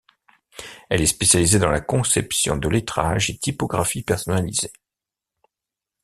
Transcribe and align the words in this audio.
Elle 0.89 1.01
est 1.01 1.05
spécialisée 1.05 1.59
dans 1.59 1.69
la 1.69 1.79
conception 1.79 2.57
de 2.57 2.67
lettrages 2.67 3.29
et 3.29 3.37
typographies 3.37 4.01
personnalisés. 4.01 4.73